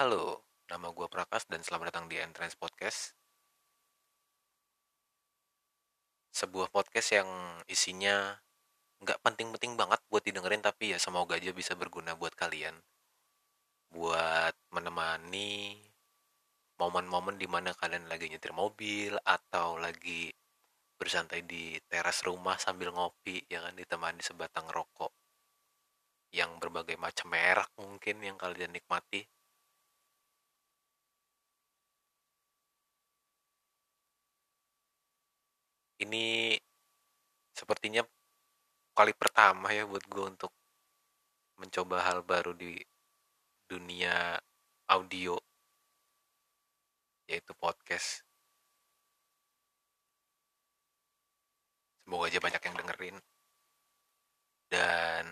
Halo, 0.00 0.48
nama 0.72 0.96
gue 0.96 1.04
Prakas 1.12 1.44
dan 1.44 1.60
selamat 1.60 1.92
datang 1.92 2.08
di 2.08 2.16
Entrance 2.16 2.56
Podcast. 2.56 3.12
Sebuah 6.32 6.72
podcast 6.72 7.20
yang 7.20 7.28
isinya 7.68 8.32
nggak 9.04 9.20
penting-penting 9.20 9.76
banget 9.76 10.00
buat 10.08 10.24
didengerin 10.24 10.64
tapi 10.64 10.96
ya 10.96 10.98
semoga 11.04 11.36
aja 11.36 11.52
bisa 11.52 11.76
berguna 11.76 12.16
buat 12.16 12.32
kalian. 12.32 12.80
Buat 13.92 14.56
menemani 14.72 15.76
momen-momen 16.80 17.36
di 17.36 17.44
mana 17.44 17.76
kalian 17.76 18.08
lagi 18.08 18.32
nyetir 18.32 18.56
mobil 18.56 19.20
atau 19.20 19.76
lagi 19.76 20.32
bersantai 20.96 21.44
di 21.44 21.76
teras 21.92 22.24
rumah 22.24 22.56
sambil 22.56 22.88
ngopi 22.96 23.44
ya 23.52 23.60
kan 23.60 23.76
ditemani 23.76 24.24
sebatang 24.24 24.64
rokok 24.72 25.12
yang 26.32 26.56
berbagai 26.56 26.96
macam 26.96 27.36
merek 27.36 27.68
mungkin 27.76 28.16
yang 28.24 28.40
kalian 28.40 28.72
nikmati 28.72 29.28
ini 36.00 36.56
sepertinya 37.52 38.00
kali 38.96 39.12
pertama 39.12 39.68
ya 39.72 39.84
buat 39.84 40.04
gue 40.08 40.24
untuk 40.24 40.52
mencoba 41.60 42.00
hal 42.08 42.24
baru 42.24 42.56
di 42.56 42.80
dunia 43.68 44.40
audio 44.88 45.36
yaitu 47.30 47.52
podcast. 47.54 48.26
Semoga 52.02 52.26
aja 52.26 52.42
banyak 52.42 52.62
yang 52.66 52.76
dengerin. 52.80 53.16
Dan 54.66 55.24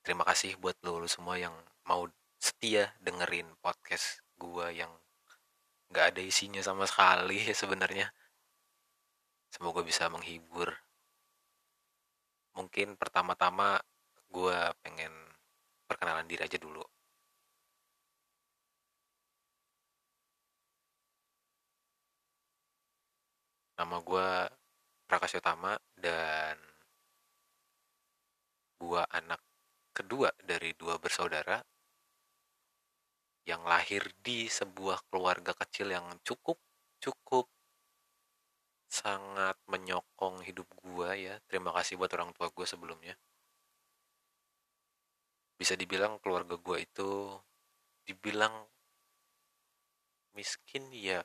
terima 0.00 0.24
kasih 0.24 0.56
buat 0.56 0.80
lo, 0.80 1.04
semua 1.04 1.36
yang 1.36 1.52
mau 1.84 2.08
setia 2.40 2.94
dengerin 3.04 3.52
podcast 3.60 4.24
gue 4.38 4.66
yang 4.72 4.88
nggak 5.90 6.14
ada 6.14 6.22
isinya 6.22 6.62
sama 6.62 6.86
sekali 6.86 7.42
sebenarnya 7.60 8.08
Semoga 9.58 9.82
bisa 9.82 10.06
menghibur. 10.06 10.70
Mungkin 12.54 12.94
pertama-tama 12.94 13.82
gue 14.30 14.58
pengen 14.86 15.10
perkenalan 15.82 16.30
diri 16.30 16.46
aja 16.46 16.54
dulu. 16.62 16.78
Nama 23.82 23.96
gue 23.98 24.28
Prakasya 25.10 25.42
Utama 25.42 25.74
dan 25.98 26.54
gue 28.78 29.02
anak 29.10 29.42
kedua 29.90 30.30
dari 30.38 30.70
dua 30.78 31.02
bersaudara 31.02 31.58
yang 33.42 33.66
lahir 33.66 34.06
di 34.22 34.46
sebuah 34.46 35.10
keluarga 35.10 35.50
kecil 35.50 35.90
yang 35.90 36.06
cukup 36.22 36.62
cukup 37.02 37.50
sangat 38.88 39.54
menyokong 39.68 40.40
hidup 40.48 40.66
gue 40.80 41.08
ya. 41.28 41.34
Terima 41.46 41.70
kasih 41.76 42.00
buat 42.00 42.10
orang 42.16 42.32
tua 42.32 42.48
gue 42.48 42.66
sebelumnya. 42.66 43.14
Bisa 45.60 45.76
dibilang 45.76 46.16
keluarga 46.24 46.56
gue 46.56 46.78
itu 46.80 47.36
dibilang 48.08 48.64
miskin 50.32 50.88
ya 50.96 51.20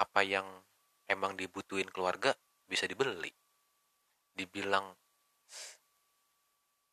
apa 0.00 0.20
yang 0.24 0.48
emang 1.06 1.36
dibutuhin 1.36 1.92
keluarga 1.92 2.32
bisa 2.64 2.88
dibeli. 2.88 3.30
Dibilang 4.32 4.96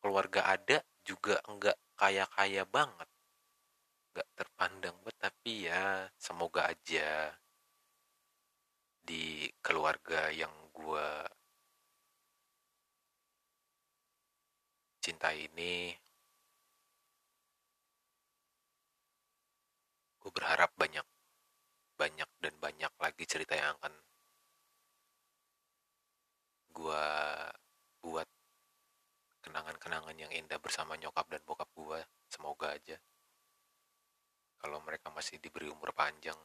keluarga 0.04 0.44
ada 0.44 0.84
juga 1.00 1.40
enggak 1.48 1.80
kaya-kaya 1.96 2.68
banget. 2.68 3.08
Enggak 4.12 4.28
terpandang 4.36 4.96
tapi 5.20 5.68
ya 5.68 6.08
semoga 6.16 6.64
aja 6.64 7.36
di 9.10 9.50
keluarga 9.58 10.30
yang 10.30 10.54
gue 10.70 11.08
cinta 15.02 15.34
ini 15.34 15.90
gue 20.22 20.30
berharap 20.30 20.70
banyak 20.78 21.02
banyak 21.98 22.30
dan 22.38 22.54
banyak 22.62 22.92
lagi 23.02 23.24
cerita 23.26 23.58
yang 23.58 23.74
akan 23.82 23.98
gue 26.70 27.06
buat 28.06 28.28
kenangan-kenangan 29.42 30.14
yang 30.14 30.30
indah 30.30 30.62
bersama 30.62 30.94
nyokap 30.94 31.26
dan 31.26 31.42
bokap 31.42 31.66
gue 31.74 31.98
semoga 32.30 32.78
aja 32.78 32.94
kalau 34.62 34.78
mereka 34.86 35.10
masih 35.10 35.42
diberi 35.42 35.66
umur 35.66 35.90
panjang 35.90 36.38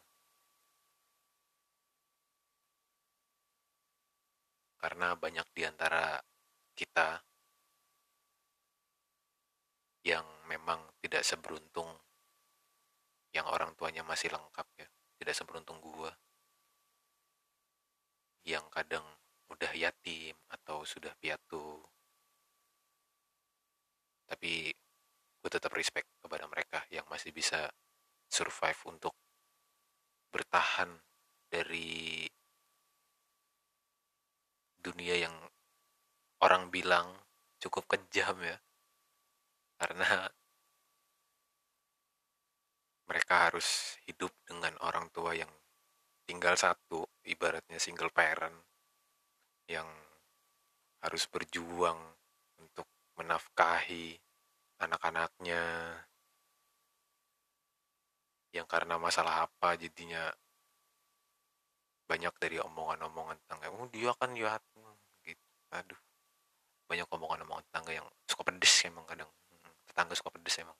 karena 4.86 5.18
banyak 5.18 5.50
di 5.50 5.66
antara 5.66 6.22
kita 6.78 7.18
yang 10.06 10.22
memang 10.46 10.78
tidak 11.02 11.26
seberuntung 11.26 11.90
yang 13.34 13.50
orang 13.50 13.74
tuanya 13.74 14.06
masih 14.06 14.30
lengkap 14.30 14.68
ya 14.78 14.86
tidak 15.18 15.34
seberuntung 15.34 15.82
gua. 15.82 16.14
Yang 18.46 18.70
kadang 18.70 19.06
udah 19.50 19.74
yatim 19.74 20.38
atau 20.54 20.86
sudah 20.86 21.18
piatu. 21.18 21.82
Tapi 24.30 24.70
gue 25.42 25.50
tetap 25.50 25.74
respect 25.74 26.06
kepada 26.22 26.46
mereka 26.46 26.86
yang 26.94 27.10
masih 27.10 27.34
bisa 27.34 27.74
survive 28.30 28.78
untuk 28.86 29.18
bertahan 30.30 30.94
dari 31.50 32.30
dunia 34.86 35.18
yang 35.18 35.34
orang 36.46 36.70
bilang 36.70 37.10
cukup 37.58 37.90
kejam 37.90 38.38
ya. 38.46 38.58
Karena 39.82 40.30
mereka 43.10 43.50
harus 43.50 43.98
hidup 44.06 44.30
dengan 44.46 44.78
orang 44.86 45.10
tua 45.10 45.34
yang 45.34 45.50
tinggal 46.26 46.54
satu 46.54 47.06
ibaratnya 47.26 47.82
single 47.82 48.14
parent 48.14 48.58
yang 49.66 49.90
harus 51.02 51.26
berjuang 51.30 51.98
untuk 52.62 52.86
menafkahi 53.18 54.18
anak-anaknya. 54.82 55.62
Yang 58.54 58.68
karena 58.70 58.96
masalah 58.98 59.46
apa 59.50 59.76
jadinya 59.76 60.32
banyak 62.06 62.34
dari 62.38 62.58
omongan-omongan 62.62 63.38
tentang 63.46 63.60
oh 63.74 63.90
dia 63.90 64.14
kan 64.18 64.32
ya 64.38 64.58
gitu. 65.26 65.46
Aduh. 65.74 66.00
Banyak 66.86 67.10
omongan-omongan 67.10 67.64
tetangga 67.70 67.92
yang 67.98 68.08
suka 68.30 68.46
pedes 68.46 68.74
emang 68.86 69.06
kadang. 69.10 69.30
Hmm, 69.50 69.74
tetangga 69.90 70.14
suka 70.14 70.30
pedes 70.30 70.56
emang. 70.62 70.78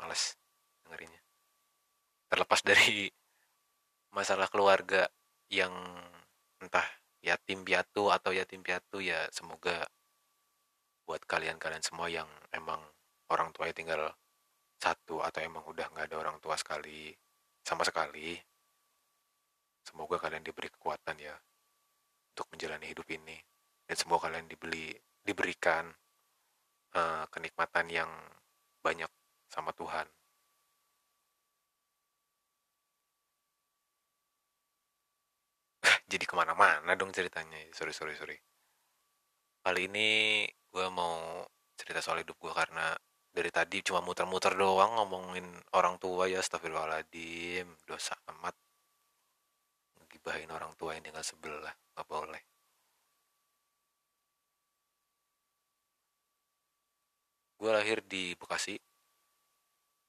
Males 0.00 0.36
dengerinnya. 0.84 1.20
Terlepas 2.32 2.60
dari 2.68 3.12
masalah 4.12 4.48
keluarga 4.48 5.08
yang 5.52 5.72
entah 6.60 6.84
yatim 7.20 7.62
piatu 7.62 8.08
atau 8.08 8.32
yatim 8.32 8.64
piatu 8.64 8.98
ya 8.98 9.28
semoga 9.30 9.84
buat 11.06 11.22
kalian-kalian 11.28 11.84
semua 11.84 12.08
yang 12.08 12.26
emang 12.50 12.80
orang 13.30 13.52
tuanya 13.52 13.74
tinggal 13.74 14.02
satu 14.80 15.22
atau 15.22 15.38
emang 15.38 15.62
udah 15.62 15.86
nggak 15.92 16.10
ada 16.10 16.16
orang 16.18 16.36
tua 16.42 16.58
sekali 16.58 17.14
sama 17.62 17.86
sekali 17.86 18.34
Semoga 19.82 20.16
kalian 20.18 20.46
diberi 20.46 20.70
kekuatan 20.70 21.18
ya 21.18 21.34
untuk 22.32 22.46
menjalani 22.54 22.86
hidup 22.88 23.06
ini 23.12 23.36
dan 23.84 23.96
semoga 23.98 24.30
kalian 24.30 24.48
dibeli 24.48 24.94
diberikan 25.22 25.90
uh, 26.96 27.24
kenikmatan 27.28 27.86
yang 27.90 28.10
banyak 28.80 29.10
sama 29.50 29.70
Tuhan. 29.76 30.06
Jadi 36.12 36.24
ke 36.28 36.34
mana-mana 36.36 36.92
dong 36.92 37.08
ceritanya. 37.08 37.56
Sorry, 37.72 37.96
sorry, 37.96 38.12
sorry. 38.16 38.36
Kali 39.64 39.88
ini 39.88 40.44
gue 40.68 40.86
mau 40.92 41.46
cerita 41.76 42.04
soal 42.04 42.20
hidup 42.20 42.36
gue 42.36 42.52
karena 42.52 42.92
dari 43.32 43.48
tadi 43.48 43.80
cuma 43.80 44.04
muter-muter 44.04 44.52
doang 44.52 44.92
ngomongin 45.00 45.46
orang 45.72 45.96
tua 45.96 46.28
ya 46.28 46.44
astagfirullahaladzim 46.44 47.64
dosa 47.88 48.12
amat 48.28 48.52
gibahin 50.22 50.54
orang 50.54 50.70
tua 50.78 50.94
yang 50.94 51.02
tinggal 51.02 51.26
sebelah 51.26 51.74
nggak 51.98 52.06
boleh. 52.06 52.42
Gue 57.58 57.70
lahir 57.74 57.98
di 58.06 58.38
Bekasi 58.38 58.78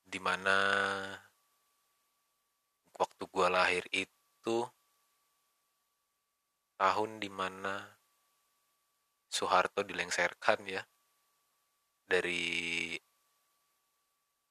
di 0.05 0.19
mana 0.21 0.53
waktu 2.93 3.23
gue 3.25 3.47
lahir 3.49 3.81
itu 3.89 4.57
tahun 6.77 7.17
di 7.17 7.29
mana 7.33 7.81
Soeharto 9.33 9.81
dilengserkan 9.81 10.61
ya 10.69 10.85
dari 12.05 12.93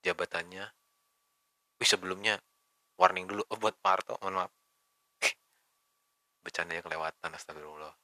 jabatannya. 0.03 0.67
Wih 1.79 1.87
sebelumnya 1.87 2.35
warning 2.99 3.31
dulu 3.31 3.47
oh, 3.47 3.59
buat 3.62 3.79
Pak 3.79 3.91
Harto 3.94 4.19
mohon 4.19 4.43
maaf 4.43 4.62
bercandanya 6.43 6.83
kelewatan 6.85 7.31
astagfirullah. 7.33 7.94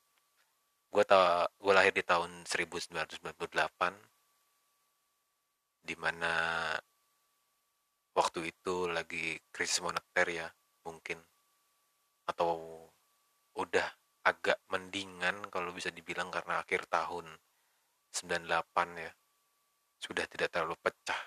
Gue 0.88 1.05
ta 1.05 1.44
gue 1.61 1.73
lahir 1.75 1.93
di 1.93 2.00
tahun 2.06 2.46
1998 2.49 3.29
di 5.85 5.94
mana 5.99 6.32
waktu 8.17 8.50
itu 8.50 8.88
lagi 8.88 9.37
krisis 9.52 9.85
moneter 9.85 10.26
ya 10.31 10.49
mungkin. 10.87 11.20
Atau 12.25 12.88
udah 13.58 13.88
agak 14.25 14.61
mendingan 14.70 15.50
kalau 15.50 15.73
bisa 15.73 15.91
dibilang 15.91 16.29
karena 16.31 16.61
akhir 16.61 16.87
tahun 16.88 17.26
98 18.12 19.05
ya 19.05 19.12
sudah 19.99 20.25
tidak 20.31 20.49
terlalu 20.55 20.76
pecah. 20.79 21.23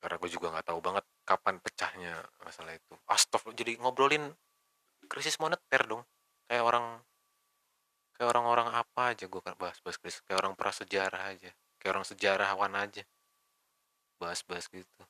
Karena 0.00 0.16
gue 0.16 0.30
juga 0.32 0.46
nggak 0.52 0.66
tahu 0.72 0.80
banget 0.80 1.04
kapan 1.28 1.56
pecahnya 1.60 2.14
masalah 2.40 2.72
itu. 2.72 2.94
Astagfirullah 3.04 3.58
jadi 3.60 3.72
ngobrolin 3.78 4.24
krisis 5.10 5.36
moneter 5.42 5.82
dong. 5.90 6.02
Kayak 6.46 6.64
orang 6.70 6.86
kayak 8.14 8.28
orang-orang 8.32 8.68
apa 8.82 9.02
aja 9.12 9.24
gue 9.32 9.42
kan 9.46 9.54
bahas-bahas 9.58 9.98
krisis. 9.98 10.22
Kayak 10.26 10.38
orang 10.46 10.54
prasejarah 10.60 11.22
aja. 11.34 11.50
Kayak 11.82 11.92
orang 11.98 12.06
sejarawan 12.06 12.72
aja. 12.78 13.02
Bahas-bahas 14.20 14.66
gitu. 14.70 15.02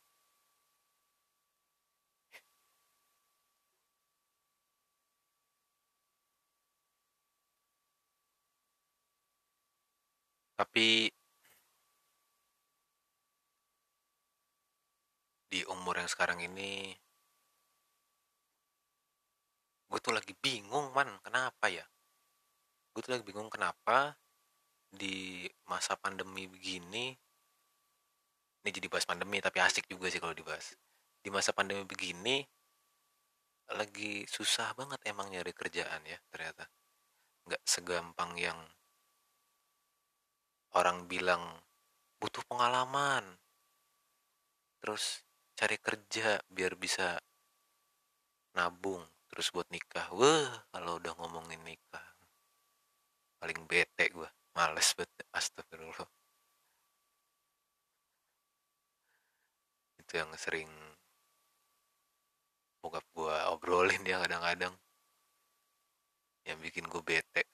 Tapi 10.61 11.08
di 15.50 15.61
umur 15.67 15.99
yang 15.99 16.06
sekarang 16.06 16.38
ini 16.46 16.94
gue 19.90 19.98
tuh 19.98 20.14
lagi 20.14 20.32
bingung 20.38 20.94
man. 20.94 21.19
Kenapa 21.26 21.66
ya? 21.66 21.82
Gue 22.94 23.02
tuh 23.02 23.19
lagi 23.19 23.26
bingung 23.26 23.50
kenapa 23.50 24.14
di 24.90 25.46
masa 25.66 25.98
pandemi 25.98 26.46
begini 26.50 27.14
ini 28.60 28.70
jadi 28.76 28.92
bahas 28.92 29.06
pandemi 29.08 29.40
tapi 29.40 29.58
asik 29.62 29.88
juga 29.90 30.12
sih 30.12 30.22
kalau 30.22 30.37
dibahas. 30.37 30.76
Di 31.20 31.28
masa 31.32 31.50
pandemi 31.56 31.82
begini 31.82 32.44
lagi 33.70 34.26
susah 34.26 34.75
banget 34.75 35.00
emang 35.08 35.32
nyari 35.32 35.50
kerjaan 35.56 36.04
ya 36.04 36.19
ternyata. 36.31 36.69
Nggak 37.48 37.62
segampang 37.64 38.36
yang 38.36 38.58
orang 40.76 41.08
bilang 41.08 41.43
butuh 42.20 42.44
pengalaman. 42.46 43.25
Terus 44.84 45.25
cari 45.56 45.76
kerja 45.81 46.40
biar 46.48 46.76
bisa 46.76 47.16
nabung 48.56 49.04
terus 49.31 49.49
buat 49.55 49.67
nikah. 49.71 50.11
Wah 50.12 50.67
kalau 50.75 50.99
udah 50.99 51.15
ngomongin 51.23 51.62
nikah. 51.62 52.06
Paling 53.41 53.65
bete 53.65 54.11
gue 54.11 54.29
males 54.53 54.88
banget 54.99 55.27
astagfirullah. 55.32 56.11
Itu 60.03 60.12
yang 60.19 60.31
sering 60.35 60.69
bokap 62.82 63.06
gue 63.15 63.35
obrolin 63.55 64.03
ya 64.03 64.19
kadang-kadang. 64.21 64.75
Yang 66.44 66.59
bikin 66.67 66.85
gue 66.91 67.03
bete. 67.06 67.47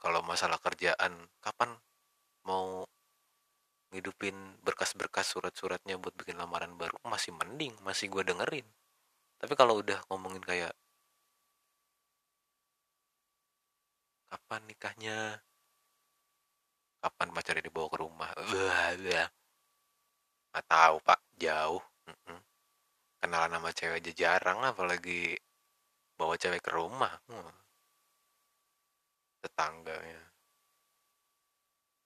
Kalau 0.00 0.20
masalah 0.24 0.58
kerjaan 0.58 1.28
kapan 1.38 1.76
mau 2.48 2.88
ngidupin 3.92 4.34
berkas-berkas 4.64 5.34
surat-suratnya 5.34 6.00
buat 6.00 6.16
bikin 6.18 6.40
lamaran 6.40 6.74
baru? 6.74 6.98
Masih 7.06 7.30
mending 7.36 7.76
masih 7.86 8.10
gue 8.10 8.26
dengerin. 8.26 8.66
Tapi 9.40 9.56
kalau 9.56 9.80
udah 9.80 10.04
ngomongin 10.12 10.44
kayak 10.44 10.76
kapan 14.30 14.62
nikahnya? 14.70 15.18
Kapan 17.02 17.28
pacarnya 17.34 17.64
dibawa 17.66 17.88
ke 17.90 17.98
rumah? 17.98 18.30
Wah 18.36 18.90
nggak 20.50 20.66
tahu 20.66 20.96
pak. 21.02 21.20
Jauh. 21.40 21.82
Mm-mm. 22.10 22.40
kenalan 23.20 23.52
sama 23.52 23.70
cewek 23.76 24.00
aja 24.00 24.12
jarang 24.16 24.58
apalagi 24.64 25.36
bawa 26.18 26.34
cewek 26.40 26.62
ke 26.64 26.70
rumah. 26.72 27.12
Hmm. 27.30 27.54
tetangganya. 29.40 30.20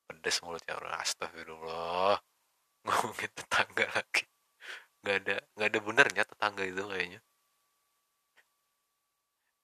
Pedes 0.07 0.39
mulutnya. 0.45 0.75
Orang 0.79 0.95
astagfirullah. 1.03 2.19
Ngomongin 2.85 3.31
tetangga 3.33 3.87
lagi. 3.97 4.25
Nggak 5.03 5.17
ada 5.25 5.37
nggak 5.57 5.69
ada 5.69 5.81
benernya 5.81 6.23
tetangga 6.25 6.63
itu 6.65 6.83
kayaknya. 6.85 7.21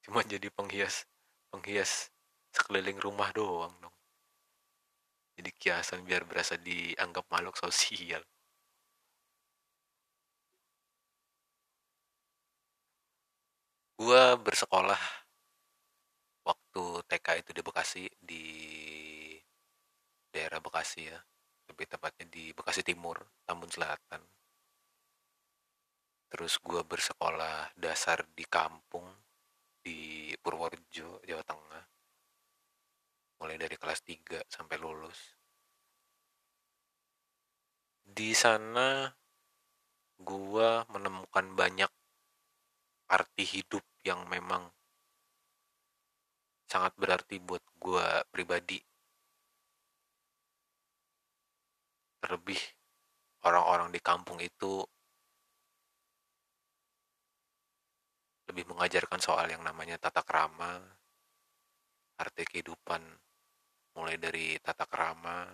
Cuma 0.05 0.25
jadi 0.25 0.49
penghias 0.51 1.05
penghias 1.53 2.09
sekeliling 2.55 2.99
rumah 2.99 3.31
doang 3.35 3.75
dong. 3.81 3.97
Jadi 5.41 5.51
kiasan 5.57 6.05
biar 6.05 6.23
berasa 6.29 6.55
dianggap 6.61 7.25
makhluk 7.33 7.57
sosial. 7.57 8.21
Gua 14.01 14.37
bersekolah 14.37 15.01
waktu 16.45 16.85
TK 17.09 17.27
itu 17.41 17.51
di 17.57 17.63
Bekasi 17.65 18.05
di 18.21 18.45
daerah 20.33 20.61
Bekasi 20.61 21.01
ya. 21.09 21.19
Lebih 21.69 21.87
tepatnya 21.89 22.27
di 22.29 22.53
Bekasi 22.53 22.83
Timur 22.83 23.17
Tambun 23.47 23.71
Selatan. 23.71 24.23
Terus 26.31 26.59
gua 26.61 26.83
bersekolah 26.85 27.73
dasar 27.77 28.25
di 28.37 28.45
kampung 28.45 29.07
di 29.81 30.31
Purworejo 30.37 31.25
Jawa 31.25 31.45
Tengah 31.45 32.00
mulai 33.41 33.57
dari 33.57 33.77
kelas 33.81 34.01
3 34.05 34.45
sampai 34.47 34.77
lulus 34.77 35.41
di 38.05 38.37
sana 38.37 39.09
gua 40.21 40.85
menemukan 40.93 41.47
banyak 41.57 41.91
arti 43.11 43.43
hidup 43.43 43.83
yang 44.07 44.23
memang 44.31 44.71
sangat 46.71 46.95
berarti 46.95 47.43
buat 47.43 47.59
gue 47.83 48.07
pribadi. 48.31 48.79
Terlebih 52.23 52.61
orang-orang 53.43 53.91
di 53.91 53.99
kampung 53.99 54.39
itu 54.39 54.87
lebih 58.47 58.71
mengajarkan 58.71 59.19
soal 59.19 59.51
yang 59.51 59.67
namanya 59.67 59.99
tata 59.99 60.23
krama, 60.23 60.79
arti 62.23 62.47
kehidupan 62.47 63.03
mulai 63.97 64.17
dari 64.21 64.55
tata 64.63 64.87
krama, 64.87 65.47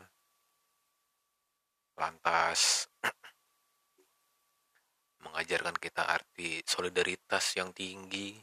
lantas 1.97 2.91
mengajarkan 5.25 5.77
kita 5.81 6.05
arti 6.05 6.61
solidaritas 6.65 7.57
yang 7.57 7.73
tinggi. 7.73 8.37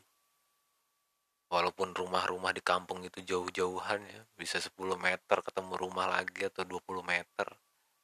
Walaupun 1.53 1.93
rumah-rumah 1.93 2.50
di 2.50 2.65
kampung 2.65 3.05
itu 3.05 3.21
jauh-jauhan 3.21 4.01
ya 4.01 4.21
bisa 4.33 4.57
10 4.57 4.73
meter 4.97 5.38
ketemu 5.45 5.77
rumah 5.77 6.09
lagi 6.09 6.50
atau 6.50 6.65
20 6.65 7.05
meter 7.05 7.45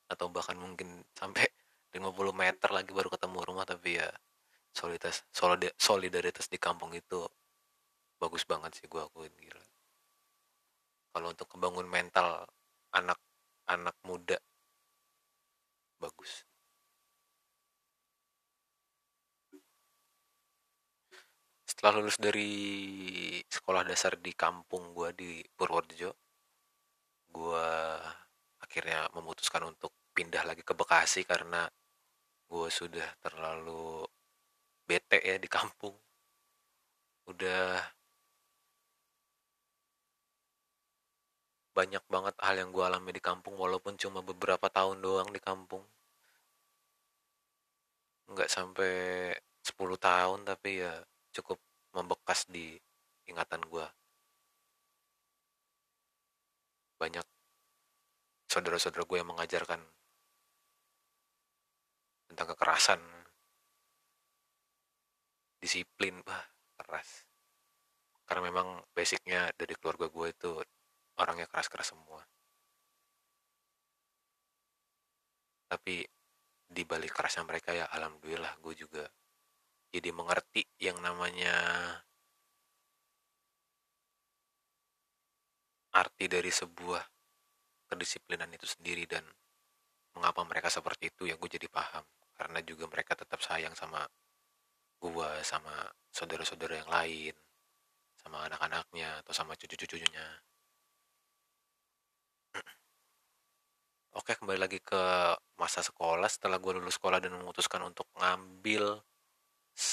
atau 0.05 0.29
bahkan 0.29 0.53
mungkin 0.53 1.01
sampai 1.17 1.49
50 1.97 2.13
meter 2.29 2.69
lagi 2.69 2.93
baru 2.93 3.09
ketemu 3.09 3.41
rumah 3.41 3.65
tapi 3.65 3.97
ya 3.97 4.05
solidaritas 4.69 5.25
solidaritas 5.81 6.45
di 6.45 6.61
kampung 6.61 6.93
itu 6.93 7.25
bagus 8.21 8.45
banget 8.45 8.77
sih 8.77 8.85
gue 8.85 9.01
akuin 9.01 9.33
gila 9.33 9.68
kalau 11.19 11.35
untuk 11.35 11.51
membangun 11.59 11.83
mental 11.91 12.47
anak 12.95 13.19
anak 13.67 13.91
muda. 14.07 14.39
Bagus. 15.99 16.47
Setelah 21.67 21.99
lulus 21.99 22.15
dari 22.15 22.55
sekolah 23.51 23.83
dasar 23.83 24.15
di 24.15 24.31
kampung 24.31 24.95
gue 24.95 25.11
di 25.11 25.31
Purworejo 25.43 26.15
gue 27.35 27.67
akhirnya 28.63 29.11
memutuskan 29.11 29.67
untuk 29.67 29.91
pindah 30.15 30.47
lagi 30.47 30.63
ke 30.63 30.71
Bekasi 30.71 31.27
karena 31.27 31.67
gue 32.47 32.67
sudah 32.71 33.11
terlalu 33.19 34.07
bete 34.87 35.19
ya 35.19 35.35
di 35.35 35.51
kampung. 35.51 35.99
Udah 37.27 37.75
banyak 41.79 42.03
banget 42.11 42.35
hal 42.43 42.55
yang 42.59 42.69
gue 42.75 42.83
alami 42.83 43.15
di 43.15 43.23
kampung 43.23 43.55
walaupun 43.55 43.95
cuma 43.95 44.19
beberapa 44.19 44.67
tahun 44.67 44.99
doang 44.99 45.31
di 45.31 45.39
kampung. 45.39 45.83
Nggak 48.27 48.49
sampai 48.51 48.91
10 49.63 49.95
tahun 49.95 50.39
tapi 50.43 50.83
ya 50.83 50.93
cukup 51.31 51.55
membekas 51.95 52.51
di 52.51 52.75
ingatan 53.31 53.63
gue 53.63 53.87
banyak 56.99 57.23
saudara-saudara 58.51 59.07
gue 59.07 59.17
yang 59.23 59.31
mengajarkan 59.31 59.79
tentang 62.27 62.47
kekerasan 62.51 62.99
disiplin 65.63 66.19
bah 66.27 66.43
keras. 66.75 67.23
Karena 68.27 68.51
memang 68.51 68.83
basicnya 68.91 69.47
dari 69.55 69.73
keluarga 69.79 70.11
gue 70.11 70.27
itu 70.27 70.51
orangnya 71.19 71.45
keras-keras 71.51 71.91
semua. 71.91 72.23
Tapi 75.69 76.01
di 76.69 76.83
balik 76.85 77.13
kerasnya 77.13 77.45
mereka 77.45 77.73
ya 77.73 77.85
alhamdulillah 77.89 78.57
gue 78.61 78.73
juga 78.77 79.05
jadi 79.89 80.09
mengerti 80.13 80.61
yang 80.77 81.01
namanya 81.01 81.53
arti 85.89 86.25
dari 86.29 86.53
sebuah 86.53 87.01
kedisiplinan 87.89 88.53
itu 88.53 88.69
sendiri 88.69 89.09
dan 89.09 89.25
mengapa 90.13 90.45
mereka 90.45 90.69
seperti 90.69 91.09
itu 91.09 91.29
ya 91.29 91.35
gue 91.37 91.49
jadi 91.49 91.67
paham. 91.69 92.05
Karena 92.37 92.63
juga 92.63 92.87
mereka 92.87 93.17
tetap 93.19 93.41
sayang 93.43 93.75
sama 93.75 94.05
gue 94.99 95.29
sama 95.43 95.89
saudara-saudara 96.11 96.79
yang 96.83 96.91
lain 96.91 97.35
sama 98.19 98.45
anak-anaknya 98.51 99.23
atau 99.23 99.31
sama 99.31 99.55
cucu-cucunya 99.55 100.27
Oke, 104.17 104.33
kembali 104.33 104.57
lagi 104.57 104.81
ke 104.81 105.01
masa 105.61 105.85
sekolah. 105.85 106.25
Setelah 106.25 106.57
gue 106.57 106.73
lulus 106.81 106.97
sekolah 106.97 107.21
dan 107.21 107.37
memutuskan 107.37 107.81
untuk 107.85 108.09
ngambil 108.17 108.97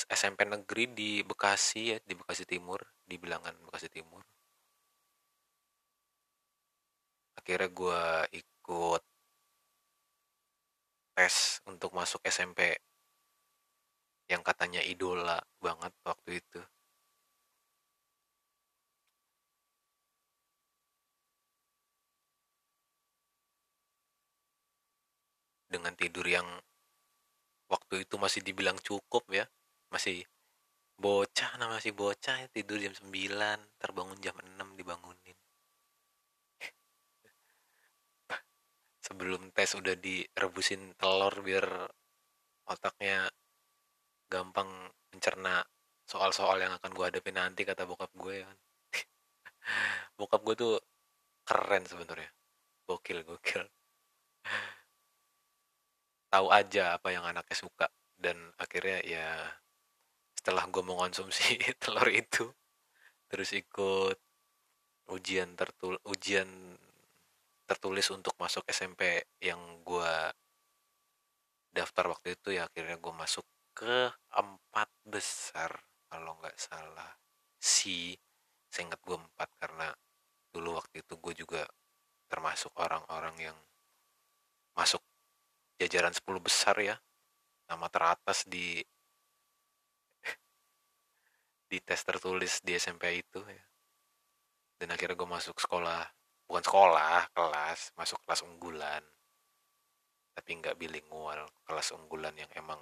SMP 0.08 0.48
negeri 0.48 0.84
di 0.96 1.10
Bekasi 1.20 1.92
ya, 1.92 1.98
di 2.00 2.14
Bekasi 2.16 2.48
Timur, 2.48 2.80
di 3.04 3.20
bilangan 3.20 3.52
Bekasi 3.68 3.88
Timur. 3.92 4.24
Akhirnya 7.36 7.68
gue 7.68 8.02
ikut 8.40 9.02
tes 11.16 11.60
untuk 11.68 11.92
masuk 11.92 12.20
SMP 12.24 12.72
yang 14.32 14.40
katanya 14.40 14.80
idola 14.80 15.38
banget 15.60 15.92
waktu 16.08 16.40
itu. 16.40 16.60
Dengan 25.76 25.92
tidur 25.92 26.24
yang 26.24 26.48
waktu 27.68 28.08
itu 28.08 28.16
masih 28.16 28.40
dibilang 28.40 28.80
cukup 28.80 29.28
ya. 29.28 29.44
Masih 29.92 30.24
bocah 30.96 31.60
nah 31.60 31.68
masih 31.76 31.92
bocah 31.92 32.40
ya, 32.40 32.48
tidur 32.48 32.80
jam 32.80 32.96
9 32.96 33.12
terbangun 33.76 34.16
jam 34.24 34.32
6 34.40 34.80
dibangunin. 34.80 35.36
Sebelum 39.04 39.52
tes 39.52 39.76
udah 39.76 39.92
direbusin 40.00 40.96
telur 40.96 41.36
biar 41.44 41.68
otaknya 42.66 43.28
gampang 44.32 44.66
mencerna 45.12 45.60
soal-soal 46.08 46.56
yang 46.58 46.72
akan 46.80 46.90
gue 46.96 47.04
hadapi 47.04 47.30
nanti 47.36 47.62
kata 47.68 47.84
bokap 47.84 48.10
gue 48.16 48.42
ya 48.42 48.44
kan. 48.48 48.58
Bokap 50.18 50.40
gue 50.46 50.54
tuh 50.56 50.74
keren 51.44 51.84
sebenarnya. 51.84 52.30
Gokil 52.86 53.26
gokil 53.26 53.66
tahu 56.36 56.52
aja 56.52 57.00
apa 57.00 57.08
yang 57.16 57.24
anaknya 57.24 57.56
suka. 57.56 57.88
Dan 58.12 58.36
akhirnya 58.60 59.00
ya 59.00 59.28
setelah 60.36 60.68
gue 60.68 60.84
mengonsumsi 60.84 61.56
telur 61.82 62.08
itu 62.12 62.52
terus 63.26 63.50
ikut 63.56 64.14
ujian 65.10 65.58
tertul 65.58 65.98
ujian 66.06 66.46
tertulis 67.66 68.06
untuk 68.14 68.38
masuk 68.38 68.62
SMP 68.70 69.26
yang 69.42 69.58
gue 69.82 70.14
daftar 71.74 72.14
waktu 72.14 72.38
itu 72.38 72.54
ya 72.54 72.70
akhirnya 72.70 72.94
gue 73.00 73.14
masuk 73.16 73.42
ke 73.74 74.12
empat 74.30 74.88
besar 75.08 75.72
kalau 76.06 76.36
nggak 76.38 76.54
salah. 76.60 77.16
Si 77.56 78.14
seingat 78.70 79.00
gue 79.02 79.16
empat 79.16 79.48
karena 79.56 79.88
dulu 80.52 80.76
waktu 80.76 81.00
itu 81.00 81.16
gue 81.16 81.34
juga 81.42 81.62
termasuk 82.28 82.70
orang-orang 82.76 83.50
yang 83.50 83.58
masuk 84.76 85.00
jajaran 85.76 86.12
10 86.12 86.24
besar 86.40 86.76
ya 86.80 86.96
nama 87.66 87.86
teratas 87.90 88.46
di 88.46 88.78
di 91.70 91.78
tes 91.82 92.00
tertulis 92.06 92.62
di 92.62 92.72
SMP 92.78 93.20
itu 93.20 93.42
ya. 93.42 93.64
Dan 94.76 94.92
akhirnya 94.92 95.16
gue 95.16 95.28
masuk 95.28 95.56
sekolah 95.56 96.04
bukan 96.46 96.64
sekolah 96.64 97.20
kelas 97.34 97.80
masuk 97.98 98.22
kelas 98.24 98.40
unggulan. 98.46 99.02
Tapi 100.36 100.50
nggak 100.62 100.76
bilingual 100.76 101.48
kelas 101.64 101.96
unggulan 101.96 102.36
yang 102.36 102.50
emang 102.54 102.80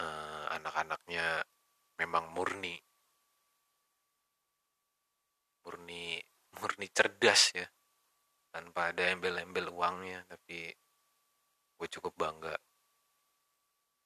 uh, 0.00 0.46
anak-anaknya 0.54 1.44
memang 1.98 2.30
murni. 2.32 2.78
Murni 5.66 6.16
murni 6.56 6.86
cerdas 6.88 7.52
ya. 7.52 7.66
Tanpa 8.48 8.96
ada 8.96 9.12
embel-embel 9.12 9.68
uangnya 9.68 10.24
tapi 10.24 10.72
gue 11.78 11.88
cukup 11.88 12.12
bangga 12.18 12.54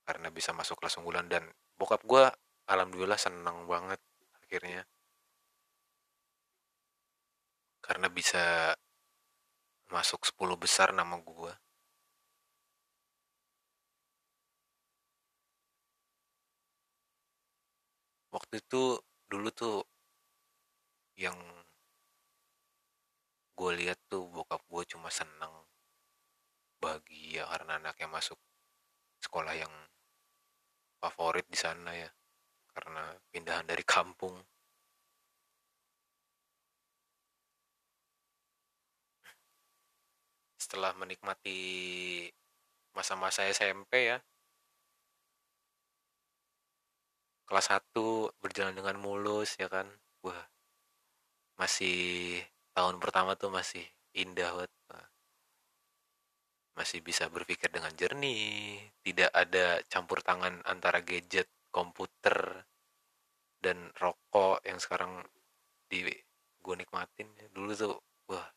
karena 0.07 0.29
bisa 0.29 0.50
masuk 0.52 0.76
kelas 0.83 0.99
unggulan 1.00 1.26
dan 1.31 1.45
bokap 1.79 2.02
gue 2.05 2.25
alhamdulillah 2.69 3.19
seneng 3.19 3.64
banget 3.71 4.00
akhirnya. 4.43 4.83
Karena 7.83 8.07
bisa 8.12 8.75
masuk 9.93 10.25
10 10.25 10.57
besar 10.57 10.88
nama 10.97 11.17
gue 11.21 11.52
waktu 18.33 18.55
itu 18.64 18.97
dulu 19.29 19.49
tuh 19.52 19.85
yang 21.17 21.37
gue 23.57 23.71
lihat 23.81 23.99
tuh 24.09 24.25
bokap 24.33 24.64
gue 24.73 24.83
cuma 24.88 25.09
seneng 25.12 25.52
bahagia 27.43 27.59
karena 27.59 27.73
anaknya 27.83 28.09
masuk 28.09 28.39
sekolah 29.19 29.55
yang 29.59 29.71
favorit 31.03 31.47
di 31.51 31.59
sana 31.59 31.91
ya 31.95 32.11
karena 32.73 33.03
pindahan 33.31 33.67
dari 33.67 33.83
kampung. 33.83 34.39
Setelah 40.59 40.95
menikmati 40.97 42.31
masa-masa 42.95 43.45
SMP 43.51 44.15
ya 44.15 44.19
kelas 47.45 47.69
1 47.69 48.33
berjalan 48.41 48.73
dengan 48.73 48.97
mulus 49.03 49.59
ya 49.59 49.69
kan. 49.69 49.85
Wah 50.25 50.47
masih 51.59 52.41
tahun 52.73 52.97
pertama 53.03 53.37
tuh 53.37 53.53
masih 53.53 53.85
indah 54.17 54.49
banget 54.57 54.71
masih 56.73 57.05
bisa 57.05 57.29
berpikir 57.29 57.69
dengan 57.69 57.93
jernih, 57.93 58.81
tidak 59.05 59.31
ada 59.33 59.81
campur 59.93 60.25
tangan 60.25 60.64
antara 60.64 61.05
gadget, 61.05 61.49
komputer, 61.69 62.64
dan 63.61 63.93
rokok 64.00 64.64
yang 64.64 64.81
sekarang 64.81 65.21
di 65.87 66.09
gue 66.62 66.75
nikmatin. 66.79 67.29
Dulu 67.52 67.71
tuh, 67.76 67.97
wah, 68.33 68.49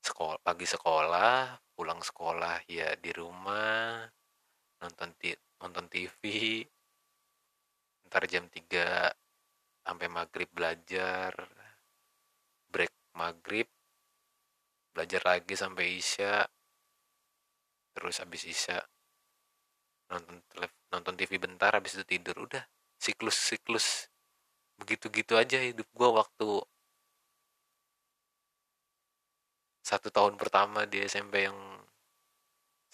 sekolah 0.00 0.40
pagi 0.40 0.64
sekolah, 0.64 1.60
pulang 1.76 2.00
sekolah 2.00 2.64
ya 2.66 2.96
di 2.96 3.12
rumah, 3.12 4.08
nonton 4.80 5.12
nonton 5.60 5.86
TV, 5.92 6.22
ntar 8.08 8.24
jam 8.24 8.48
3 8.48 9.12
sampai 9.84 10.08
maghrib 10.08 10.48
belajar, 10.48 11.32
break 12.72 12.92
maghrib, 13.16 13.68
belajar 14.92 15.22
lagi 15.24 15.54
sampai 15.56 15.86
isya, 15.96 16.44
terus 17.98 18.22
habis 18.22 18.46
isya 18.46 18.78
nonton 20.06 20.38
nonton 20.94 21.14
TV 21.18 21.32
bentar 21.42 21.74
habis 21.74 21.98
itu 21.98 22.06
tidur 22.06 22.46
udah 22.46 22.62
siklus 22.96 23.34
siklus 23.34 24.06
begitu 24.78 25.10
gitu 25.10 25.34
aja 25.34 25.58
hidup 25.58 25.84
gue 25.90 26.08
waktu 26.08 26.48
satu 29.82 30.08
tahun 30.14 30.38
pertama 30.38 30.86
di 30.86 31.02
SMP 31.02 31.48
yang 31.48 31.58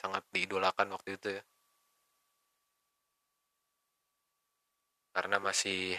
sangat 0.00 0.22
diidolakan 0.30 0.94
waktu 0.94 1.10
itu 1.18 1.28
ya. 1.38 1.42
Karena 5.14 5.36
masih 5.38 5.98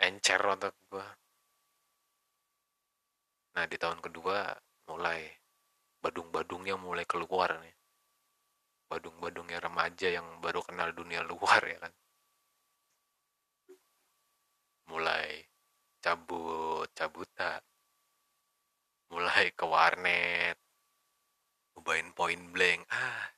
encer 0.00 0.40
otak 0.40 0.74
gue 0.90 1.06
nah 3.50 3.66
di 3.66 3.76
tahun 3.76 3.98
kedua 4.00 4.46
mulai 4.88 5.26
badung-badungnya 6.00 6.78
mulai 6.78 7.04
keluar 7.04 7.50
nih 7.60 7.79
badung-badungnya 8.90 9.58
remaja 9.62 10.08
yang 10.10 10.26
baru 10.42 10.60
kenal 10.66 10.90
dunia 10.90 11.22
luar 11.22 11.62
ya 11.62 11.78
kan? 11.84 11.92
Mulai 14.90 15.46
cabut 16.02 16.90
cabuta 16.98 17.62
mulai 19.10 19.46
ke 19.58 19.64
warnet. 19.66 20.56
Ubahin 21.78 22.10
point 22.18 22.44
blank. 22.54 22.80
Ah. 22.90 23.30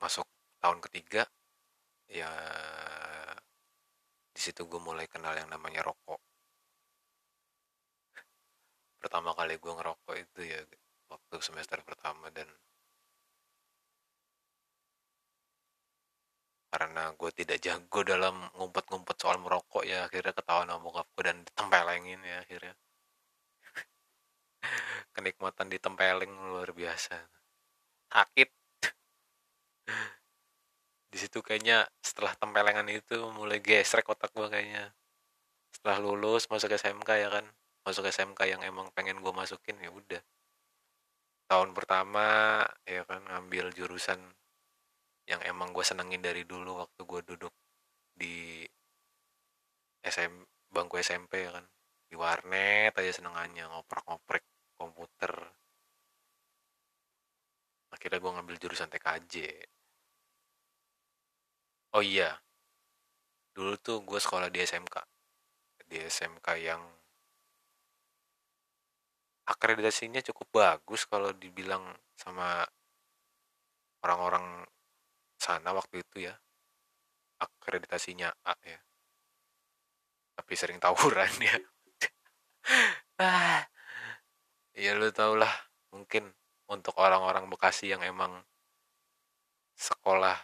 Masuk 0.00 0.26
tahun 0.60 0.78
ketiga 0.84 1.22
ya 2.12 2.30
di 4.34 4.40
situ 4.44 4.62
gue 4.68 4.80
mulai 4.88 5.06
kenal 5.08 5.34
yang 5.40 5.48
namanya 5.48 5.80
rokok. 5.88 6.20
Kali 9.46 9.62
gue 9.62 9.78
ngerokok 9.78 10.16
itu 10.18 10.40
ya 10.42 10.58
waktu 11.06 11.38
semester 11.38 11.78
pertama 11.86 12.34
dan 12.34 12.50
karena 16.74 17.14
gue 17.14 17.30
tidak 17.30 17.62
jago 17.62 18.02
dalam 18.02 18.42
ngumpet-ngumpet 18.58 19.14
soal 19.14 19.38
merokok 19.38 19.86
ya 19.86 20.10
akhirnya 20.10 20.34
ketahuan 20.34 20.66
sama 20.66 20.82
bokap 20.82 21.06
gue 21.14 21.24
dan 21.30 21.46
ditempelengin 21.46 22.18
ya 22.26 22.42
akhirnya. 22.42 22.74
Kenikmatan 25.14 25.70
ditempeleng 25.70 26.32
luar 26.50 26.74
biasa. 26.74 27.14
Sakit. 28.10 28.50
Di 31.14 31.22
situ 31.22 31.38
kayaknya 31.38 31.86
setelah 32.02 32.34
tempelengan 32.34 32.90
itu 32.90 33.30
mulai 33.30 33.62
gesrek 33.62 34.10
otak 34.10 34.34
gue 34.34 34.50
kayaknya. 34.50 34.90
Setelah 35.70 36.02
lulus 36.02 36.50
masuk 36.50 36.74
SMK 36.74 37.10
ya 37.14 37.30
kan 37.30 37.46
masuk 37.86 38.10
SMK 38.10 38.40
yang 38.50 38.62
emang 38.66 38.90
pengen 38.90 39.22
gue 39.22 39.30
masukin 39.30 39.78
ya 39.78 39.90
udah. 39.94 40.18
Tahun 41.46 41.70
pertama 41.70 42.58
ya 42.82 43.06
kan 43.06 43.22
ngambil 43.22 43.70
jurusan 43.70 44.18
yang 45.30 45.38
emang 45.46 45.70
gue 45.70 45.86
senengin 45.86 46.18
dari 46.18 46.42
dulu 46.42 46.82
waktu 46.82 47.00
gue 47.06 47.20
duduk 47.34 47.54
di 48.18 48.66
SM 50.02 50.32
bangku 50.74 50.98
SMP 50.98 51.46
ya 51.46 51.54
kan. 51.54 51.66
Di 52.10 52.14
warnet 52.18 52.92
aja 52.98 53.12
senengannya 53.14 53.70
ngoprek-ngoprek 53.70 54.42
komputer. 54.74 55.32
Akhirnya 57.94 58.18
gue 58.18 58.32
ngambil 58.34 58.56
jurusan 58.58 58.90
TKJ 58.90 59.34
oh 61.96 62.04
iya. 62.04 62.36
Dulu 63.56 63.72
tuh 63.80 64.04
gue 64.04 64.20
sekolah 64.20 64.52
di 64.52 64.60
SMK 64.60 64.96
di 65.86 65.96
SMK 66.02 66.46
yang 66.60 66.82
akreditasinya 69.46 70.20
cukup 70.26 70.46
bagus 70.62 71.06
kalau 71.06 71.30
dibilang 71.30 71.82
sama 72.18 72.66
orang-orang 74.02 74.66
sana 75.38 75.70
waktu 75.74 76.02
itu 76.02 76.26
ya. 76.30 76.34
Akreditasinya 77.38 78.32
A 78.44 78.54
ya. 78.64 78.80
Tapi 80.36 80.52
sering 80.58 80.78
tawuran 80.82 81.30
ya. 81.48 81.56
Ah 83.16 83.64
ya 84.76 84.92
lu 84.92 85.08
tau 85.08 85.32
lah 85.40 85.50
mungkin 85.88 86.28
untuk 86.68 87.00
orang-orang 87.00 87.48
Bekasi 87.48 87.96
yang 87.96 88.04
emang 88.04 88.44
sekolah 89.72 90.36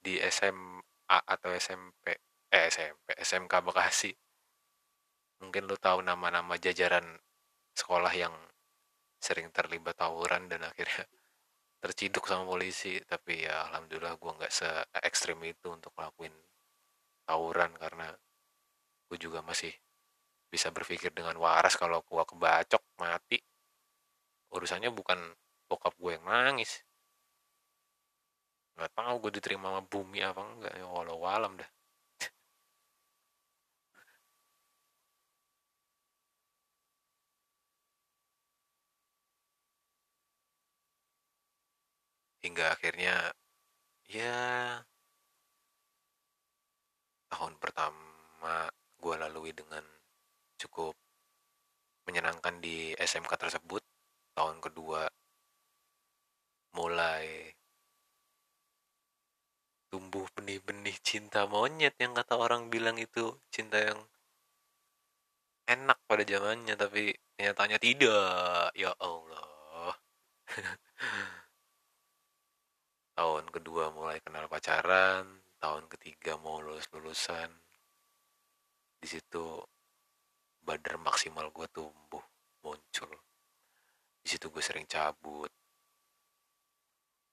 di 0.00 0.16
SMA 0.32 1.18
atau 1.28 1.52
SMP 1.52 2.16
eh 2.48 2.64
SMP 2.72 3.12
SMK 3.20 3.52
Bekasi 3.60 4.12
mungkin 5.44 5.68
lu 5.68 5.76
tahu 5.76 6.00
nama-nama 6.00 6.56
jajaran 6.56 7.04
sekolah 7.74 8.12
yang 8.14 8.34
sering 9.18 9.50
terlibat 9.50 9.98
tawuran 9.98 10.46
dan 10.46 10.62
akhirnya 10.64 11.04
terciduk 11.82 12.24
sama 12.24 12.46
polisi. 12.46 12.96
Tapi 13.02 13.44
ya 13.44 13.68
alhamdulillah 13.70 14.14
gue 14.16 14.32
nggak 14.40 14.52
se 14.52 14.68
ekstrim 15.02 15.42
itu 15.44 15.74
untuk 15.74 15.92
ngelakuin 15.98 16.34
tawuran 17.26 17.72
karena 17.76 18.08
gue 19.10 19.18
juga 19.20 19.42
masih 19.44 19.74
bisa 20.48 20.70
berpikir 20.70 21.10
dengan 21.10 21.34
waras 21.42 21.74
kalau 21.74 22.00
gue 22.06 22.22
kebacok 22.22 22.82
mati. 23.02 23.38
Urusannya 24.54 24.94
bukan 24.94 25.18
bokap 25.66 25.98
gue 25.98 26.14
yang 26.14 26.24
nangis. 26.30 26.86
Nggak 28.78 28.90
tahu 28.94 29.14
gue 29.26 29.32
diterima 29.38 29.70
sama 29.74 29.82
bumi 29.82 30.18
apa 30.22 30.40
enggak 30.42 30.74
ya 30.78 30.86
walau 30.86 31.22
alam 31.26 31.58
dah 31.58 31.73
hingga 42.44 42.76
akhirnya 42.76 43.32
ya 44.04 44.36
tahun 47.32 47.56
pertama 47.56 48.68
gue 49.00 49.14
lalui 49.16 49.56
dengan 49.56 49.80
cukup 50.60 50.92
menyenangkan 52.04 52.60
di 52.60 52.92
SMK 53.00 53.32
tersebut. 53.40 53.80
Tahun 54.36 54.58
kedua 54.60 55.08
mulai 56.76 57.54
tumbuh 59.88 60.26
benih-benih 60.34 60.98
cinta 61.00 61.46
monyet 61.46 61.94
yang 62.02 62.12
kata 62.12 62.34
orang 62.34 62.66
bilang 62.68 62.98
itu 62.98 63.38
cinta 63.48 63.78
yang 63.78 64.00
enak 65.70 65.96
pada 66.04 66.26
zamannya 66.26 66.74
tapi 66.76 67.14
nyatanya 67.40 67.78
tidak. 67.80 68.74
Ya 68.76 68.92
Allah 69.00 69.94
tahun 73.14 73.44
kedua 73.50 73.94
mulai 73.94 74.18
kenal 74.22 74.46
pacaran 74.50 75.24
tahun 75.62 75.86
ketiga 75.88 76.36
mau 76.38 76.58
lulus 76.60 76.86
lulusan 76.92 77.50
di 79.00 79.06
situ 79.06 79.60
bader 80.64 80.96
maksimal 80.96 81.52
gue 81.52 81.68
tumbuh 81.68 82.24
muncul. 82.64 83.12
Di 84.24 84.28
situ 84.32 84.48
gue 84.48 84.64
sering 84.64 84.88
cabut. 84.88 85.52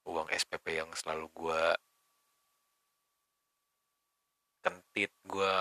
Uang 0.04 0.28
SPP 0.28 0.84
yang 0.84 0.92
selalu 0.92 1.32
gue 1.32 1.64
kentit 4.62 5.16
gue 5.24 5.54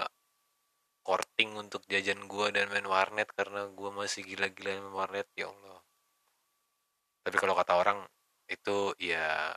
korting 1.06 1.56
untuk 1.56 1.86
jajan 1.86 2.26
gue 2.26 2.46
dan 2.52 2.68
main 2.68 2.84
warnet 2.84 3.30
karena 3.32 3.70
gue 3.70 3.90
masih 3.94 4.26
gila-gila 4.26 4.82
main 4.82 4.96
warnet 4.98 5.28
ya 5.38 5.46
Allah. 5.46 5.78
Tapi 7.22 7.36
kalau 7.38 7.54
kata 7.54 7.72
orang 7.78 7.98
itu 8.50 8.90
ya 8.98 9.54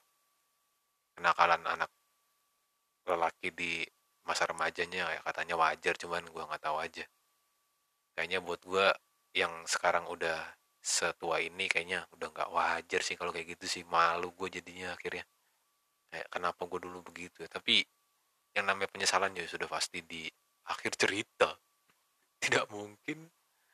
kenakalan 1.18 1.62
anak 1.66 1.90
lelaki 3.04 3.52
di 3.52 3.84
masa 4.24 4.48
remajanya 4.48 5.12
ya 5.12 5.22
katanya 5.22 5.56
wajar 5.60 5.94
cuman 6.00 6.24
gue 6.24 6.44
nggak 6.44 6.64
tahu 6.64 6.78
aja. 6.80 7.06
Kayaknya 8.16 8.40
buat 8.40 8.62
gue 8.64 8.88
yang 9.36 9.52
sekarang 9.68 10.08
udah 10.08 10.40
setua 10.84 11.40
ini 11.40 11.68
kayaknya 11.68 12.08
udah 12.16 12.28
nggak 12.32 12.50
wajar 12.52 13.02
sih 13.04 13.16
kalau 13.20 13.32
kayak 13.36 13.58
gitu 13.60 13.66
sih. 13.68 13.84
Malu 13.84 14.32
gue 14.32 14.60
jadinya 14.60 14.96
akhirnya. 14.96 15.28
Kayak 16.14 16.28
kenapa 16.32 16.62
gue 16.70 16.80
dulu 16.80 17.00
begitu 17.04 17.44
ya? 17.44 17.50
Tapi 17.52 17.84
yang 18.54 18.70
namanya 18.70 18.90
penyesalan 18.94 19.34
ya 19.36 19.44
sudah 19.50 19.68
pasti 19.68 20.00
di 20.06 20.24
akhir 20.72 20.96
cerita. 20.96 21.52
Tidak 22.44 22.72
mungkin 22.72 23.28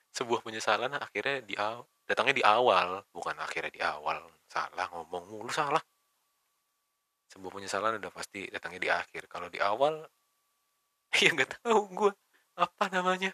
sebuah 0.09 0.41
penyesalan 0.41 0.97
akhirnya 0.97 1.45
di 1.45 1.53
datangnya 2.09 2.35
di 2.41 2.45
awal 2.45 3.05
bukan 3.13 3.37
akhirnya 3.37 3.69
di 3.69 3.81
awal. 3.85 4.25
Salah 4.49 4.89
ngomong 4.89 5.29
mulu 5.29 5.53
salah 5.53 5.81
sebuah 7.29 7.51
penyesalan 7.53 8.01
udah 8.01 8.11
pasti 8.11 8.49
datangnya 8.49 8.81
di 8.81 8.89
akhir. 8.89 9.23
Kalau 9.29 9.47
di 9.47 9.59
awal 9.61 10.01
ya 11.23 11.29
nggak 11.33 11.61
tahu 11.61 11.79
gue 11.93 12.11
apa 12.57 12.85
namanya? 12.89 13.31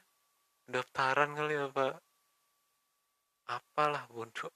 Daftaran 0.67 1.31
kali 1.37 1.55
apa 1.55 1.95
apalah 3.47 4.03
bodoh. 4.11 4.51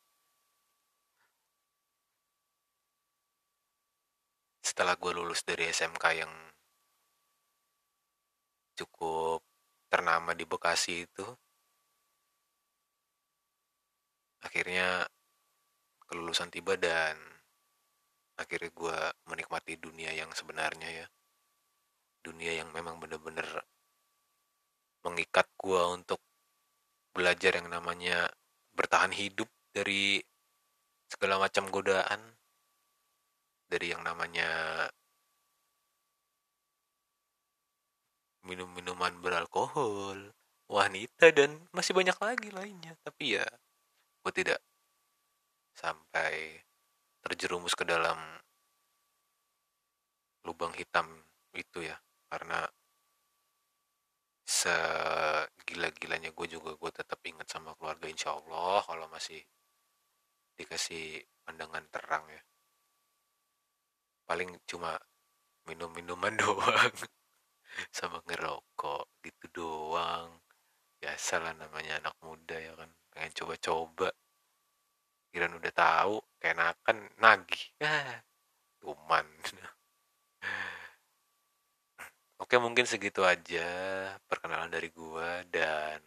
Setelah 4.63 4.95
gue 4.99 5.11
lulus 5.15 5.41
dari 5.43 5.65
SMK 5.69 6.05
yang 6.13 6.33
cukup 8.79 9.43
ternama 9.91 10.31
di 10.31 10.45
Bekasi 10.47 11.03
itu 11.03 11.25
akhirnya 14.39 15.03
kelulusan 16.07 16.47
tiba 16.47 16.79
dan 16.79 17.28
akhirnya 18.39 18.71
gue 18.71 18.97
menikmati 19.27 19.75
dunia 19.75 20.15
yang 20.15 20.31
sebenarnya 20.31 21.03
ya. 21.03 21.07
Dunia 22.23 22.63
yang 22.63 22.71
memang 22.71 23.03
bener-bener 23.03 23.45
mengikat 25.03 25.47
gue 25.59 25.81
untuk 25.91 26.23
belajar 27.11 27.59
yang 27.59 27.67
namanya 27.67 28.31
bertahan 28.71 29.11
hidup 29.11 29.47
dari 29.75 30.23
segala 31.11 31.35
macam 31.35 31.67
godaan. 31.67 32.39
Dari 33.69 33.93
yang 33.93 34.01
namanya 34.01 34.87
minum-minuman 38.47 39.13
beralkohol 39.21 40.33
wanita 40.65 41.29
dan 41.35 41.69
masih 41.75 41.93
banyak 41.93 42.17
lagi 42.17 42.49
lainnya. 42.49 42.95
Tapi 43.03 43.37
ya 43.37 43.45
gue 44.25 44.33
tidak 44.33 44.59
sampai 45.75 46.63
terjerumus 47.29 47.77
ke 47.77 47.85
dalam 47.85 48.17
lubang 50.49 50.73
hitam 50.73 51.05
itu 51.53 51.85
ya 51.85 51.93
karena 52.25 52.65
segila-gilanya 54.49 56.33
gue 56.33 56.47
juga 56.49 56.73
gue 56.73 56.91
tetap 56.91 57.21
ingat 57.21 57.45
sama 57.45 57.77
keluarga 57.77 58.09
insya 58.09 58.33
Allah 58.33 58.81
kalau 58.81 59.05
masih 59.13 59.37
dikasih 60.57 61.21
pandangan 61.45 61.85
terang 61.93 62.25
ya. 62.33 62.41
Paling 64.25 64.57
cuma 64.65 64.97
minum 65.69 65.93
minuman 65.93 66.33
doang 66.41 66.93
sama 67.93 68.25
ngerokok 68.25 69.05
gitu 69.21 69.45
doang. 69.53 70.41
Biasalah 70.99 71.53
namanya 71.55 72.01
anak 72.03 72.15
muda 72.25 72.57
ya 72.57 72.73
kan 72.75 72.89
pengen 73.13 73.31
coba-coba 73.37 74.09
kira 75.29 75.45
udah 75.49 75.73
tahu 75.73 76.17
kenakan 76.41 76.97
nagih. 77.21 77.65
Ah 77.81 78.21
cuman. 78.79 79.27
Oke 82.43 82.55
mungkin 82.57 82.87
segitu 82.87 83.27
aja 83.27 83.67
perkenalan 84.25 84.71
dari 84.71 84.89
gua 84.95 85.43
dan 85.51 85.99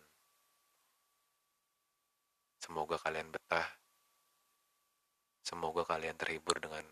semoga 2.58 2.96
kalian 2.98 3.28
betah. 3.28 3.68
Semoga 5.44 5.85
kalian 5.85 6.16
terhibur 6.16 6.56
dengan 6.56 6.82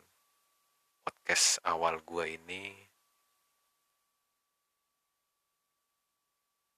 podcast 1.01 1.57
awal 1.65 2.05
gua 2.05 2.29
ini. 2.29 2.77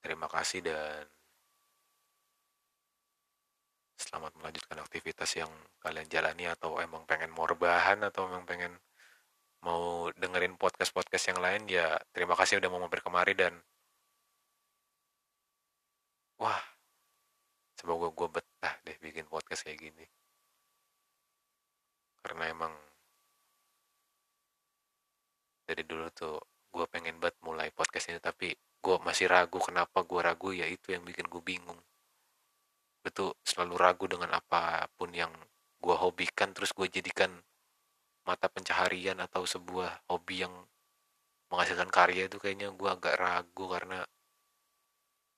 Terima 0.03 0.27
kasih 0.27 0.67
dan 0.67 1.07
selamat 4.13 4.37
melanjutkan 4.45 4.77
aktivitas 4.77 5.41
yang 5.41 5.49
kalian 5.81 6.05
jalani 6.13 6.45
atau 6.45 6.77
emang 6.85 7.09
pengen 7.09 7.33
mau 7.33 7.49
rebahan 7.49 7.97
atau 8.05 8.29
emang 8.29 8.45
pengen 8.45 8.77
mau 9.65 10.13
dengerin 10.13 10.61
podcast-podcast 10.61 11.33
yang 11.33 11.41
lain 11.41 11.65
ya 11.65 11.97
terima 12.13 12.37
kasih 12.37 12.61
udah 12.61 12.69
mau 12.69 12.85
mampir 12.85 13.01
kemari 13.01 13.33
dan 13.33 13.57
wah 16.37 16.61
semoga 17.81 18.13
gue 18.13 18.29
betah 18.37 18.75
deh 18.85 18.97
bikin 19.01 19.25
podcast 19.33 19.65
kayak 19.65 19.81
gini. 19.81 20.05
Karena 22.21 22.53
emang 22.53 22.73
dari 25.65 25.89
dulu 25.89 26.13
tuh 26.13 26.37
gue 26.69 26.85
pengen 26.93 27.17
banget 27.17 27.41
mulai 27.41 27.73
podcast 27.73 28.13
ini 28.13 28.21
tapi 28.21 28.53
gue 28.53 28.97
masih 29.09 29.25
ragu 29.33 29.57
kenapa 29.57 30.05
gue 30.05 30.21
ragu 30.21 30.53
ya 30.53 30.69
itu 30.69 30.93
yang 30.93 31.01
bikin 31.01 31.27
gue 31.33 31.41
bingung 31.41 31.81
gue 33.03 33.11
tuh 33.11 33.35
selalu 33.43 33.75
ragu 33.75 34.07
dengan 34.07 34.31
apa 34.31 34.87
pun 34.95 35.11
yang 35.11 35.35
gue 35.83 35.97
hobikan 35.99 36.55
terus 36.55 36.71
gue 36.71 36.87
jadikan 36.87 37.35
mata 38.23 38.47
pencaharian 38.47 39.19
atau 39.19 39.43
sebuah 39.43 40.07
hobi 40.07 40.47
yang 40.47 40.55
menghasilkan 41.51 41.91
karya 41.91 42.31
itu 42.31 42.39
kayaknya 42.39 42.71
gue 42.71 42.89
agak 42.89 43.19
ragu 43.19 43.67
karena 43.67 44.07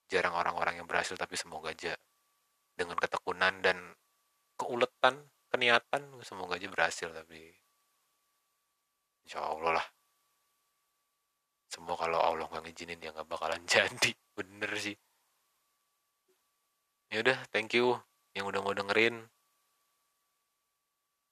jarang 0.05 0.37
orang-orang 0.37 0.77
yang 0.77 0.85
berhasil 0.85 1.17
tapi 1.17 1.33
semoga 1.33 1.73
aja 1.73 1.97
dengan 2.77 3.01
ketekunan 3.01 3.65
dan 3.65 3.97
keuletan 4.61 5.25
keniatan 5.49 6.05
semoga 6.21 6.61
aja 6.61 6.69
berhasil 6.69 7.09
tapi 7.09 7.49
insya 9.25 9.41
Allah 9.41 9.81
lah. 9.81 9.87
Semua 11.65 11.97
kalau 11.97 12.21
Allah 12.21 12.45
nggak 12.45 12.69
ngizinin 12.69 13.01
ya 13.01 13.09
nggak 13.09 13.25
bakalan 13.25 13.65
jadi. 13.73 14.13
Bener 14.37 14.69
sih 14.77 14.93
ya 17.15 17.23
udah 17.23 17.39
thank 17.47 17.71
you 17.71 17.95
yang 18.35 18.43
udah 18.43 18.59
mau 18.59 18.75
dengerin 18.75 19.23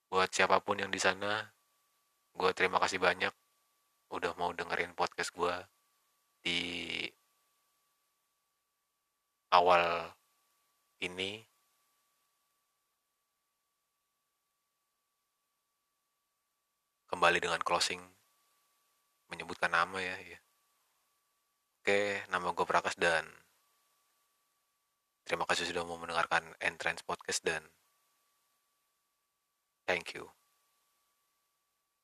buat 0.08 0.32
siapa 0.32 0.64
pun 0.64 0.80
yang 0.80 0.88
di 0.88 0.96
sana 0.96 1.44
gue 2.40 2.52
terima 2.56 2.80
kasih 2.80 3.04
banyak 3.04 3.36
udah 4.08 4.32
mau 4.40 4.56
dengerin 4.56 4.96
podcast 4.96 5.36
gue 5.36 5.52
di 6.40 6.60
awal 9.52 10.08
ini 11.04 11.44
kembali 17.12 17.44
dengan 17.44 17.60
closing 17.60 18.00
menyebutkan 19.28 19.76
nama 19.76 20.00
ya, 20.00 20.16
ya. 20.16 20.40
oke 21.84 22.32
nama 22.32 22.56
gue 22.56 22.64
Prakas 22.64 22.96
dan 22.96 23.43
terima 25.24 25.48
kasih 25.48 25.66
sudah 25.70 25.84
mau 25.88 26.00
mendengarkan 26.00 26.44
Entrance 26.60 27.04
Podcast 27.04 27.42
dan 27.44 27.64
Thank 29.84 30.16
you. 30.16 30.32